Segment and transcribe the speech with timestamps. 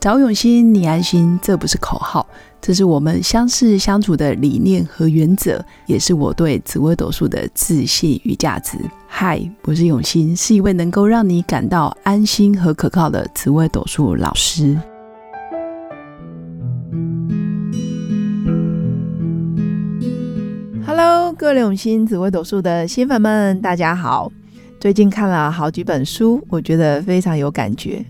[0.00, 2.24] 找永新，你安心，这不是口号，
[2.60, 8.78] 这是我们相识相处的理念和原则，也是我对紫微斗数的自信与价值。
[9.08, 14.78] 嗨，我是永新，是一位能够让你感到安心和可靠的紫微斗数老师。
[20.86, 24.30] Hello，各位永新紫微斗数的新粉们，大家好。
[24.78, 28.04] 最近看了好几本书，我觉得非常有感觉。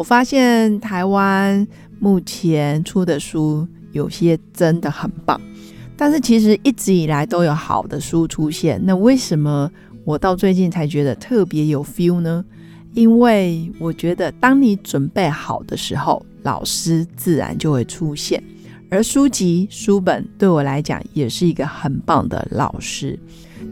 [0.00, 1.68] 我发现台湾
[1.98, 5.38] 目前出的书有些真的很棒，
[5.94, 8.80] 但是其实一直以来都有好的书出现。
[8.82, 9.70] 那为什么
[10.06, 12.42] 我到最近才觉得特别有 feel 呢？
[12.94, 18.42] 因为我觉得当你准备好的时候，老师自然就会出现。
[18.88, 23.18] 而书籍书本对我来讲也是一个很棒的老师。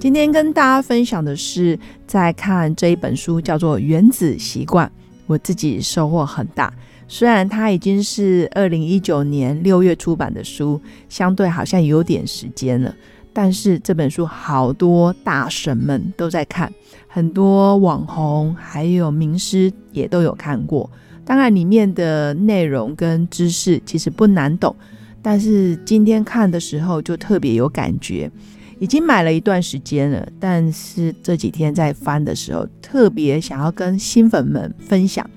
[0.00, 4.88] 今天跟大家分享的是，在看这一本书叫做《原子习惯》，
[5.26, 6.72] 我自己收获很大。
[7.08, 12.94] 虽然它已经是二零一九年六月出版的书，相对好像有点时间了，
[13.32, 16.72] 但是这本书好多大神们都在看，
[17.06, 20.90] 很多网红还有名师也都有看过。
[21.24, 24.74] 当然，里面的内容跟知识其实不难懂。
[25.22, 28.30] 但是今天看的时候就特别有感觉，
[28.78, 35.28] 已经买了一段时间了，但是这几天在翻的时候，特别想要跟新粉们分享。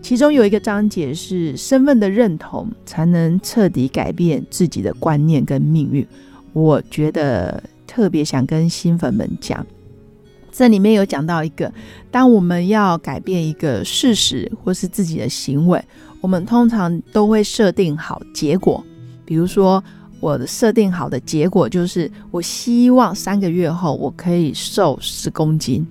[0.00, 6.04] 其中有一个章节是身份的认同，才能彻底改变自己的观念跟命运。
[6.52, 9.64] 我觉得特别想跟新粉们讲，
[10.50, 11.72] 这里面有讲到一个，
[12.10, 15.80] 当我们要改变一个事实或是自己的行为，
[16.20, 18.84] 我们通常都会设定好结果。
[19.24, 19.82] 比如说，
[20.22, 25.84] 我的设定好的结果就是，我希望三个月后我可以瘦十公斤，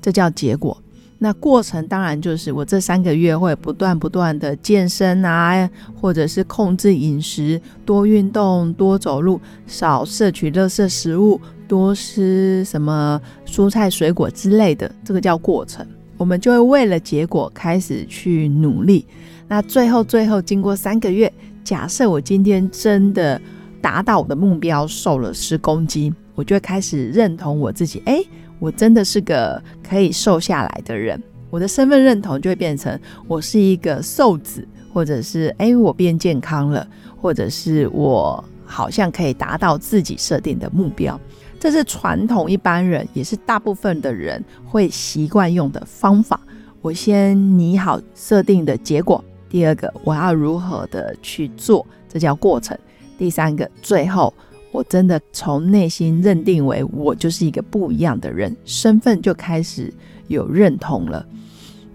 [0.00, 0.74] 这叫结果。
[1.18, 5.68] 那过程当然就是我这三个月会不断不断的健身啊，
[6.00, 11.38] 或者是控制饮食，多运动，多走路，少摄取垃圾食物，
[11.68, 15.86] 多吃什么蔬菜水果之类的，这个叫过程。
[16.16, 19.04] 我们就会为了结果开始去努力。
[19.46, 21.30] 那最后最后经过三个月。
[21.62, 23.40] 假设我今天真的
[23.84, 28.02] 达到我的目标，瘦了十公斤，我就会开始认同我自己。
[28.06, 28.24] 哎，
[28.58, 31.22] 我真的是个可以瘦下来的人。
[31.50, 36.88] 我的身份认同就会变成我是一个瘦子，或者是哎我变健康了，
[37.20, 41.20] 或者是我好像可以达到自己设定的目标。
[41.60, 46.40] 这是传统一般人，也是大部分的人会习惯用的方法。
[46.80, 49.22] 我先拟好设定的结果。
[49.50, 52.74] 第二个，我要如何的去做，这叫过程。
[53.18, 54.32] 第三个，最后
[54.72, 59.92] 我真的从内心认定为我就是一个不一样的人，身份就开始
[60.28, 61.24] 有认同了。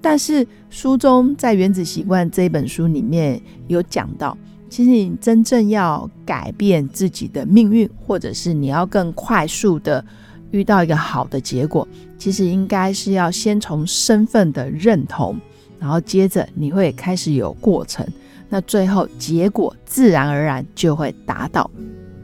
[0.00, 4.36] 但是书中在《原子习惯》这本书里面有讲到，
[4.68, 10.04] 其实你真正要改变自己的命运，或者是你要更快速的
[10.50, 11.86] 遇到一个好的结果，
[12.18, 15.36] 其实应该是要先从身份的认同。
[15.78, 18.06] 然后接着你会开始有过程，
[18.48, 21.70] 那最后结果自然而然就会达到。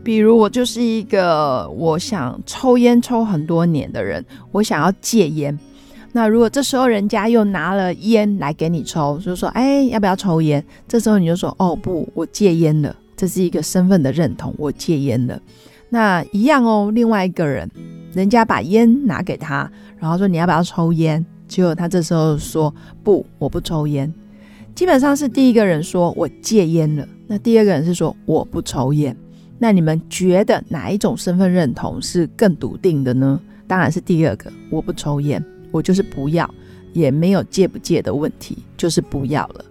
[0.05, 5.57] 比如我就是一个我想抽烟抽很多年的人，我想要戒烟。
[6.13, 10.63] 那如果这时候人家又拿了烟来给你抽，就说哎要不要抽烟？
[10.87, 12.95] 这时候你就说哦不，我戒烟了。
[13.17, 15.41] 这是一个身份的认同，我戒烟了。
[15.89, 17.71] 那一样哦，另外一个人，
[18.13, 21.25] 人家把烟拿给他，然后说你要不要抽烟？
[21.47, 22.75] 结果他这时候说
[23.05, 24.13] 不，我不抽烟。
[24.75, 29.17] 基本上是第一个人说我戒烟了，那第二个人是说我不抽烟。
[29.59, 33.41] 那你们觉得哪一种身份认同是更笃定的呢？
[33.69, 36.53] 当然是第二个，我不抽烟，我就是不要，
[36.93, 39.65] 也没有戒不戒的问题，就是不要了。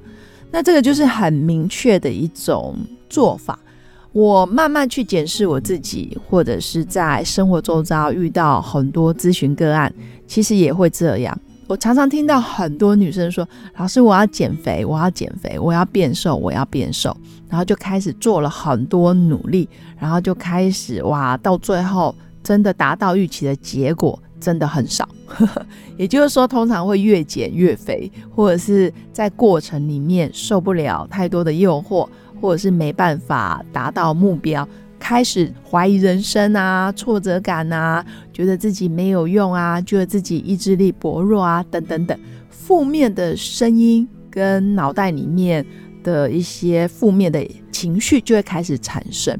[0.49, 2.75] 那这个就是很明确的一种
[3.09, 3.59] 做法。
[4.13, 9.93] 我慢慢去检视我自己，或者是在生活周遭遇到很多咨询个案，
[10.27, 11.37] 其实也会这样。
[11.71, 13.47] 我常常听到很多女生说
[13.79, 17.15] ：“老师，我要减肥，我要减肥，我要变瘦，我要变瘦。”
[17.47, 22.13] 然后就开始做了很多努力，然后就开始哇，到最后
[22.43, 25.07] 真的达到预期的结果真的很少。
[25.95, 32.05] 也就是说，通常会越减越肥，或者是在过程里面受不了太多的诱惑，
[32.41, 34.67] 或者是没办法达到目标。
[35.01, 42.17] 开始怀疑人生啊，挫折感啊，觉得自己没有用啊，觉得自己意志力薄弱啊，等等等，
[42.51, 45.65] 负面的声音跟脑袋里面
[46.03, 49.37] 的一些负面的情绪就会开始产生。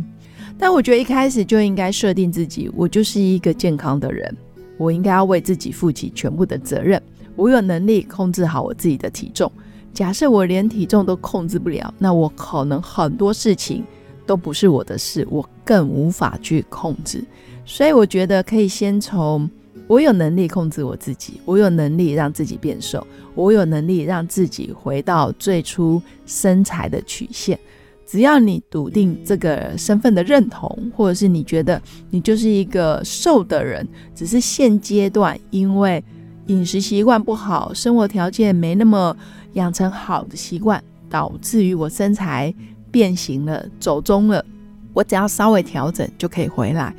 [0.58, 4.36] 但我觉得一开始就应该设定自己，我就是一个健康的人，
[4.78, 7.02] 我应该要为自己负起全部的责任，
[7.36, 9.50] 我有能力控制好我自己的体重。
[9.94, 13.84] 假设我连体重都控制不了，那我可能很多事情
[14.32, 17.22] 都不是我的事，我更无法去控制。
[17.66, 19.50] 所以我觉得可以先从
[19.88, 23.06] 我有能力控制我自己，我有能力让自己变瘦，
[23.36, 27.60] 我有能力让自己回到最初身材的曲线。
[28.08, 33.86] 只要你笃定这个身份的认同，或者是你觉得你就是一个瘦的人，
[34.16, 36.02] 只是现阶段因为
[36.46, 39.14] 饮食习惯不好，生活条件没那么
[39.56, 42.54] 养成好的习惯，导致于我身材
[42.92, 44.46] 变形了、走中了，
[44.94, 46.94] 我只要稍微调整就可以回来。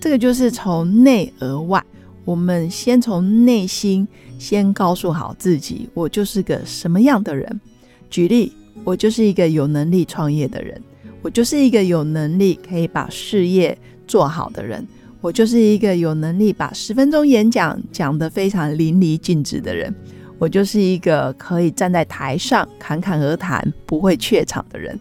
[0.00, 1.82] 这个就是从内而外，
[2.24, 4.06] 我们先从内心
[4.38, 7.60] 先告诉好自己，我就是个什么样的人。
[8.10, 8.52] 举例。
[8.84, 10.80] 我就是一个有能力创业的人，
[11.22, 13.76] 我就是一个有能力可以把事业
[14.06, 14.86] 做好的人，
[15.22, 19.92] 我就是一个有能力把十分钟演讲讲得非常淋漓尽致的人，
[20.38, 24.96] 我就是一个可以站在台上侃侃而谈不会怯场的人。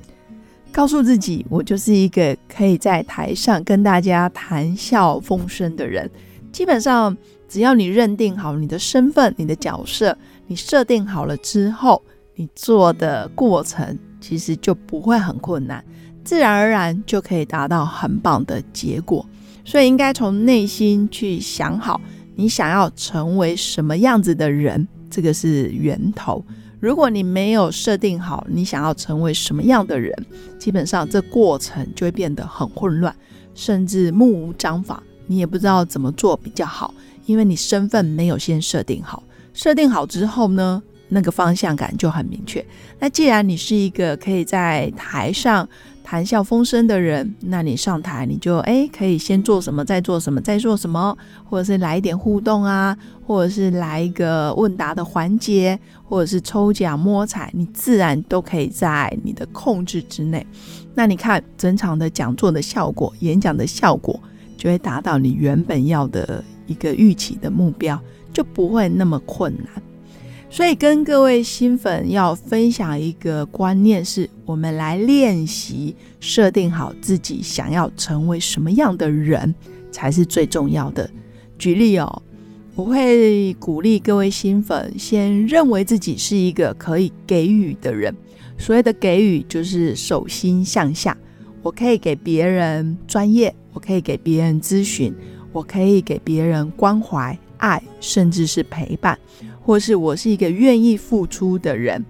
[0.76, 6.12] 告诉自己，我就是一个可以在台上跟大家谈笑风生的人。
[6.52, 7.16] 基本上，
[7.48, 10.18] 只要你认定好你的身份、你的角色，
[10.48, 12.04] 你设定好了之后。
[12.38, 15.82] 你做的过程其实就不会很困难，
[16.26, 19.26] 自然而然就可以达到很棒的结果。
[19.64, 22.02] 所以应该从内心去想好，
[22.36, 26.44] 你想要成为什么样子的人，这个是源头。
[26.80, 30.14] 如果你没有设定好你想要成为什么样的人，
[30.60, 33.16] 基本上这过程就会变得很混乱，
[33.54, 36.94] 甚至目无章法，你也不知道怎么做比较好，
[37.26, 39.24] 因为你身份没有先设定好。
[39.54, 40.82] 设定好之后呢？
[41.08, 42.66] 那个方向感就很明确。
[43.00, 45.70] 那既然你是一个可以在台上
[46.06, 60.46] 谈笑风生的人，那你上台你就哎可以先做什么，再做什么，再做什么，或者是来一点互动啊，或者是来一个问答的环节，或者是抽奖摸彩，你自然都可以在你的控制之内。
[60.94, 64.18] 那你看整场的讲座的效果，演讲的效果
[64.56, 68.00] 就会达到你原本要的一个预期的目标，
[68.32, 69.82] 就不会那么困难。
[70.56, 79.54] 所以跟各位新粉要分享一个观念，是我们来练习设定好自己想要成为什么样的人
[79.92, 81.10] 才是最重要的。
[81.60, 82.22] 举例哦，
[82.74, 88.16] 我会鼓励各位新粉先认为自己是一个可以给予的人。
[88.58, 91.18] 所谓的给予，就是手心向下，
[91.62, 95.14] 我可以给别人专业，我可以给别人咨询，
[95.52, 99.20] 我可以给别人关怀、爱，甚至是陪伴。
[99.66, 102.06] 或是我是一个愿意付出的人，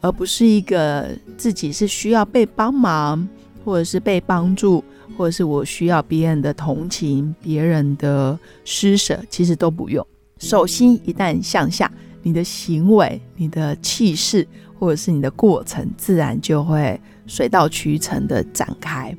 [0.00, 3.26] 而不是一个自己是需要被帮忙，
[3.64, 4.82] 或者是被帮助，
[5.16, 10.04] 或者是我需要别人的同情、别人的施舍，其实都不用。
[10.38, 11.88] 手心一旦向下，
[12.24, 14.44] 你的行为、你的气势，
[14.76, 19.16] 或者是你的过程，自然就会水到渠成的展开。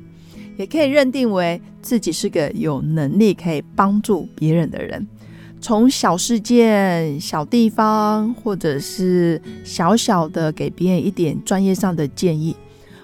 [0.58, 5.06] 也可以认定为自己是个有能力可以帮助别人的人。
[5.60, 12.56] 从小事件、小地方，或者是小小的给别人一点专业上的建议，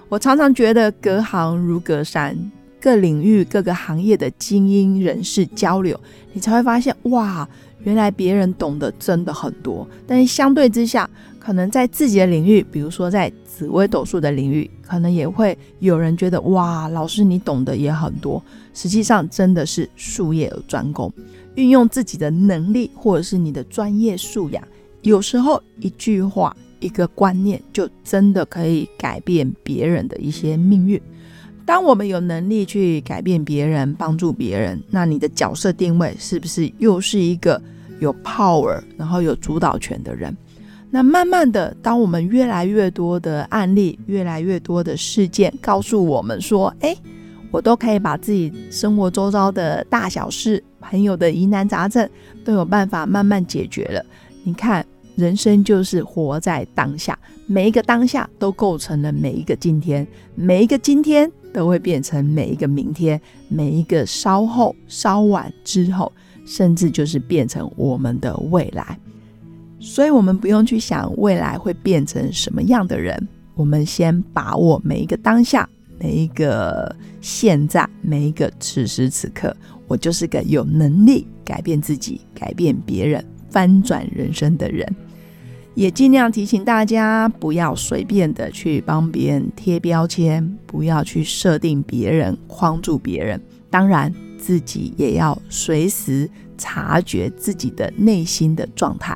[0.09, 2.35] 我常常觉得隔行如隔山，
[2.81, 5.99] 各领域、各个行业的精英人士交流，
[6.33, 7.47] 你才会发现，哇，
[7.83, 9.87] 原来别人懂得真的很多。
[10.07, 11.07] 但是相对之下，
[11.39, 18.43] 可能在自己的领域，比如说在紫微斗数的领域，可能也会有人觉得，哇，老师你懂得也很多。
[18.73, 21.11] 实际上，真的是术业有专攻。
[21.57, 24.63] 运用自己的能力，或者是你的专业素养，
[25.01, 31.01] 有时候一句话、一个观念，就真的可以改变别人的一些命运。
[31.65, 37.59] 当我们有能力去改变别人、帮助别人，那你的角色定位是不是又是一个
[37.99, 40.37] 有 power，然后有主导权的人？
[40.91, 46.95] 那慢慢的，当我们越来越多的案例、越来越多的事件告诉我们说：“哎。”
[47.51, 52.07] 我都可以把自己生活周遭的大小事、朋友的疑难杂症，
[52.43, 54.05] 都有办法慢慢解决了。
[54.43, 54.85] 你看，
[55.15, 66.11] 人生就是活在当下，每一个当下都构成了每一个今天，每一个今天都会变成每一个明天，每一个稍后、稍晚之后，
[66.45, 68.99] 甚至就是变成我们的未来。
[69.79, 75.67] 所以，我们不用去想未来会变成什么样的人，我们先把握每一个当下。
[75.99, 79.55] 每一个现在，每一个此时此刻，
[79.87, 84.87] 我就是个有能力改变自己、改变别人、翻转人生的人。
[85.73, 93.39] 也尽量提醒大家，不要随便的去帮别人贴标签，不要去设定别人、框住别人。
[93.69, 96.27] 当然，自己也要随时
[96.57, 99.15] 察觉自己的内心的状态。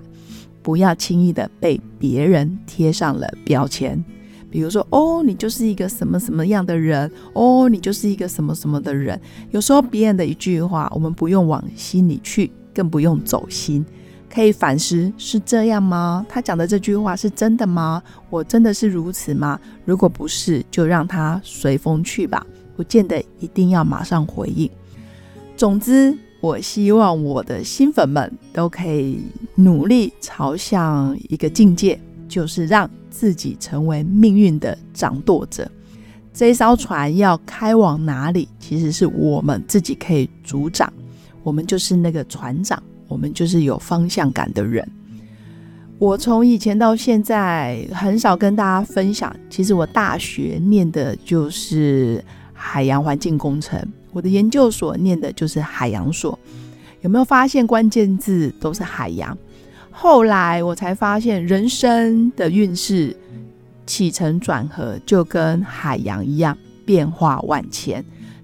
[0.61, 4.03] 不要轻易的被别人贴上了标签。
[4.51, 9.19] 比如说，哦，你就是一个什么什么样的人，哦，你就是一个什么什么的人。
[9.51, 13.85] 有时候别人的一句话，我们不用往心里去，更不用走心，
[14.29, 16.25] 可以反思：是这样吗？
[16.27, 18.03] 他讲的这句话是真的吗？
[18.29, 19.57] 我真的是如此吗？
[19.85, 24.69] 如果不是，就让他随风去吧，不见得一定要马上回应。
[25.55, 29.21] 总之，我希望我的新粉们都可以
[29.55, 32.89] 努力朝向一个境界，就是让。
[33.11, 35.69] 自己成为命运的掌舵者，
[36.33, 40.91] 这艘船要开往哪里，其实是我们自己可以主掌。
[41.43, 44.87] 我们就是那个船长，我们就是有方向感的人。
[45.99, 53.79] 我从以前到现在很少跟大家分享，其实我大学念的就是海洋环境工程，
[54.11, 56.37] 我的研究所念的就是海洋所。
[57.01, 59.37] 有没有发现关键字都是海洋？
[59.91, 63.15] 后来我才发现，人生的运势
[63.85, 68.03] 起承转合就跟海洋一样，变化万千，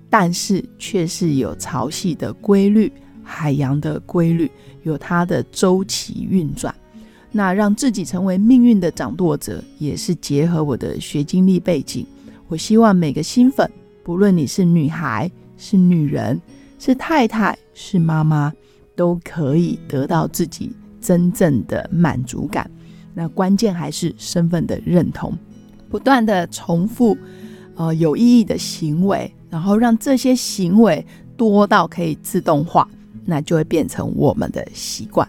[0.09, 2.91] 但是却是有潮汐的规律，
[3.23, 4.51] 海洋的规律
[4.83, 6.73] 有它的周期运转。
[7.31, 12.05] 那让自己成为命运的掌舵者，也是结合我的学经历背景。
[12.47, 13.69] 我希望每个新粉，
[14.03, 16.39] 不论你是女孩、是女人、
[16.79, 18.53] 是太太、是妈妈，
[18.95, 20.71] 都可以得到自己。
[21.01, 22.69] 真正的满足感，
[23.13, 25.37] 那关键还是身份的认同，
[25.89, 27.17] 不断的重复，
[27.75, 32.87] 呃，有意义的行为，然后让这些行为多到可以自动化，
[33.25, 35.27] 那就会变成我们的习惯。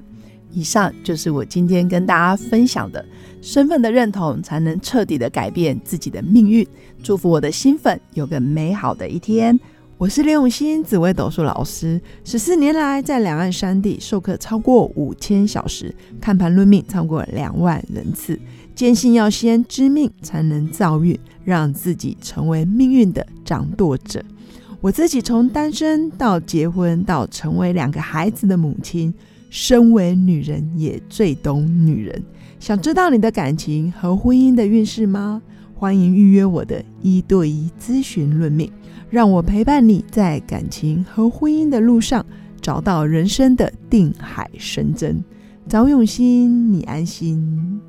[0.50, 3.04] 以上就是我今天跟大家分享的，
[3.42, 6.66] 身份的认同才能彻底的改变自己的命运。
[7.02, 9.58] 祝福我的新粉有个美好的一天。
[9.98, 12.00] 我是刘永新，紫微斗数老师。
[12.22, 18.38] 十四年来，在两岸三地授课超过五千小时，看盘论命超过两万人次。
[18.76, 24.24] 坚信要先知命，才能造运，让自己成为命运的掌舵者。
[24.80, 29.12] 我自己从单身到结婚，到成为两个孩子的母亲，
[29.50, 32.22] 身为女人也最懂女人。
[32.60, 35.42] 想知道你的感情和婚姻的运势吗？
[35.74, 38.70] 欢迎预约我的一对一咨询论命。
[39.10, 42.24] 让我陪伴你在感情和婚姻的路上，
[42.60, 45.22] 找到人生的定海神针。
[45.66, 47.80] 早永心，你安心。